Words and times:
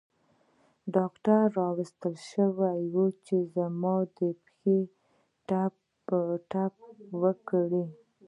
ډاکټر 0.95 1.41
راوستل 1.59 2.13
شوی 2.29 2.79
وو 2.93 3.05
چې 3.25 3.35
زما 3.55 3.95
د 4.17 4.19
پښو 4.41 4.77
پټۍ 6.07 6.85
وکړي. 7.21 7.83